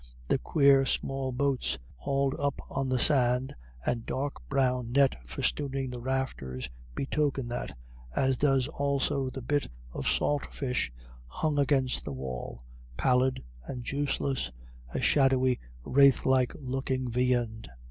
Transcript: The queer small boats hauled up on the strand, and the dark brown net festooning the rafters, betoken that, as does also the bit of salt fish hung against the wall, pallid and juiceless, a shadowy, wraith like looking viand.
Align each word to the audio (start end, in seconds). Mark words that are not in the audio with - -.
The 0.29 0.39
queer 0.39 0.83
small 0.87 1.31
boats 1.31 1.77
hauled 1.95 2.33
up 2.39 2.59
on 2.71 2.89
the 2.89 2.97
strand, 2.97 3.53
and 3.85 4.01
the 4.01 4.05
dark 4.05 4.41
brown 4.49 4.93
net 4.93 5.15
festooning 5.27 5.91
the 5.91 6.01
rafters, 6.01 6.71
betoken 6.95 7.47
that, 7.49 7.77
as 8.15 8.35
does 8.35 8.67
also 8.67 9.29
the 9.29 9.43
bit 9.43 9.67
of 9.93 10.07
salt 10.07 10.51
fish 10.51 10.91
hung 11.27 11.59
against 11.59 12.03
the 12.03 12.13
wall, 12.13 12.63
pallid 12.97 13.43
and 13.67 13.83
juiceless, 13.83 14.49
a 14.91 14.99
shadowy, 14.99 15.59
wraith 15.83 16.25
like 16.25 16.55
looking 16.59 17.11
viand. 17.11 17.69